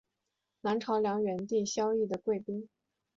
[0.61, 2.67] 南朝梁元帝萧绎的贵嫔。